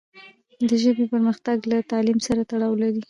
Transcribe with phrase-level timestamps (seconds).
[0.69, 2.99] د ژبې پرمختګ له تعلیم سره تړاو لري.